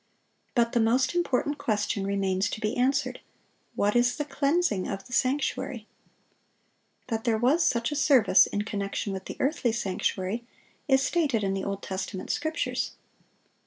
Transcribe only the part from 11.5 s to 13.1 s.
the Old Testament Scriptures.